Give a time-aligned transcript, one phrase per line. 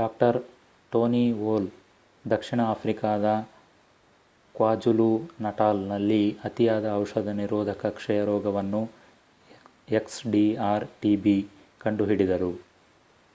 [0.00, 0.06] ಡಾ.
[0.92, 1.66] Tony Moll
[2.24, 3.24] ದಕ್ಷಿಣ ಆಫ್ರಿಕಾದ
[4.54, 8.82] kwazulu-natal ನಲ್ಲಿ ಅತಿಯಾದ ಔಷಧ ನಿರೋಧಕ ಕ್ಷಯರೋಗವನ್ನು
[9.98, 11.26] xdr-tb
[11.80, 12.52] ಕಂಡುಹಿಡಿದರು